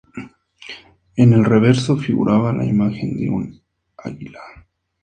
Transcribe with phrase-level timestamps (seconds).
[1.15, 3.61] En el reverso figuraba la imagen de un
[3.97, 4.39] águila.